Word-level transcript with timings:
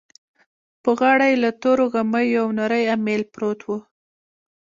په 0.83 0.89
غاړه 0.99 1.25
يې 1.31 1.37
له 1.43 1.51
تورو 1.61 1.85
غميو 1.93 2.33
يو 2.37 2.47
نری 2.57 2.83
اميل 2.95 3.21
پروت 3.33 3.59
و. 3.65 3.69